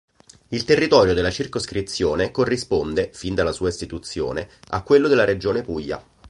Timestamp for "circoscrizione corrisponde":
1.29-3.11